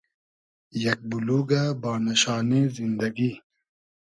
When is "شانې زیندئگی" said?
2.21-3.31